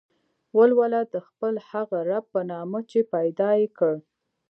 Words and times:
ولوله 0.57 1.01
د 1.13 1.15
خپل 1.27 1.53
هغه 1.69 1.97
رب 2.09 2.25
په 2.33 2.41
نامه 2.51 2.79
چې 2.89 2.99
پيدا 3.13 3.49
يې 3.59 3.67
کړ. 3.77 3.93